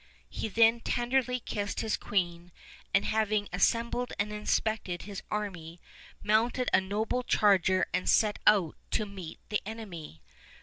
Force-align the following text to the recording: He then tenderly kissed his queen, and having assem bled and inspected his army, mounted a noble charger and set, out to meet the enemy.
He 0.31 0.47
then 0.49 0.79
tenderly 0.79 1.39
kissed 1.39 1.81
his 1.81 1.95
queen, 1.95 2.51
and 2.91 3.05
having 3.05 3.45
assem 3.53 3.91
bled 3.91 4.13
and 4.17 4.31
inspected 4.33 5.03
his 5.03 5.21
army, 5.29 5.79
mounted 6.23 6.71
a 6.73 6.81
noble 6.81 7.21
charger 7.21 7.85
and 7.93 8.09
set, 8.09 8.39
out 8.47 8.75
to 8.89 9.05
meet 9.05 9.37
the 9.49 9.61
enemy. 9.63 10.23